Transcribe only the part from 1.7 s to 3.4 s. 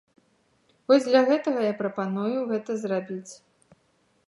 прапаную гэта зрабіць.